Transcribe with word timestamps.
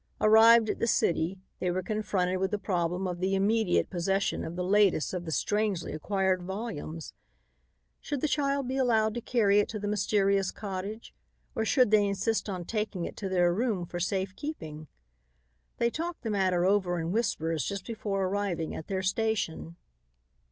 Arrived 0.19 0.67
at 0.67 0.79
the 0.79 0.87
city, 0.87 1.37
they 1.59 1.69
were 1.69 1.83
confronted 1.83 2.39
with 2.39 2.49
the 2.49 2.57
problem 2.57 3.07
of 3.07 3.19
the 3.19 3.35
immediate 3.35 3.87
possession 3.91 4.43
of 4.43 4.55
the 4.55 4.63
latest 4.63 5.13
of 5.13 5.25
the 5.25 5.31
strangely 5.31 5.93
acquired 5.93 6.41
volumes. 6.41 7.13
Should 7.99 8.21
the 8.21 8.27
child 8.27 8.67
be 8.67 8.77
allowed 8.77 9.13
to 9.13 9.21
carry 9.21 9.59
it 9.59 9.69
to 9.69 9.79
the 9.79 9.87
mysterious 9.87 10.49
cottage 10.49 11.13
or 11.53 11.65
should 11.65 11.91
they 11.91 12.07
insist 12.07 12.49
on 12.49 12.65
taking 12.65 13.05
it 13.05 13.15
to 13.17 13.29
their 13.29 13.53
room 13.53 13.85
for 13.85 13.99
safe 13.99 14.35
keeping? 14.35 14.87
They 15.77 15.91
talked 15.91 16.23
the 16.23 16.31
matter 16.31 16.65
over 16.65 16.99
in 16.99 17.11
whispers 17.11 17.63
just 17.63 17.85
before 17.85 18.23
arriving 18.25 18.73
at 18.73 18.87
their 18.87 19.03
station. 19.03 19.75